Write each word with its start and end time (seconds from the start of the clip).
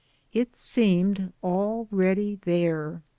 It 0.33 0.55
seemed 0.55 1.31
all 1.43 1.87
ready 1.91 2.39
there. 2.41 3.03